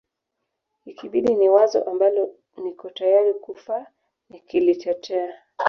ikibidi 0.89 1.33
ni 1.35 1.47
wazo 1.55 1.83
ambalo 1.89 2.29
niko 2.61 2.89
tayari 2.89 3.33
kufa 3.33 3.85
nikilitetea 4.29 5.33